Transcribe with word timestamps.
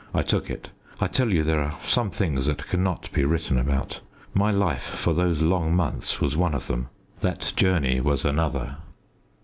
I 0.15 0.23
took 0.23 0.49
it. 0.49 0.71
I 0.99 1.05
tell 1.05 1.31
you 1.31 1.43
there 1.43 1.61
are 1.61 1.77
some 1.85 2.09
things 2.09 2.47
that 2.47 2.65
cannot 2.67 3.11
be 3.11 3.23
written 3.23 3.59
about. 3.59 4.01
My 4.33 4.49
life 4.49 4.81
for 4.81 5.13
those 5.13 5.43
long 5.43 5.75
months 5.75 6.19
was 6.19 6.35
one 6.35 6.55
of 6.55 6.65
them, 6.65 6.87
that 7.19 7.53
journey 7.55 7.99
was 8.01 8.25
another. 8.25 8.77